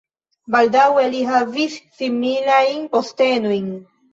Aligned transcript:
Baldaŭe 0.55 1.03
li 1.15 1.21
havis 1.33 1.77
similajn 1.99 2.83
postenojn. 2.97 3.73